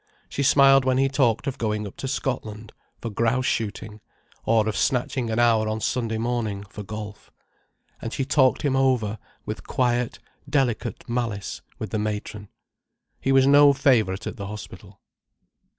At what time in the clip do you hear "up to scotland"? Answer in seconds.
1.85-2.71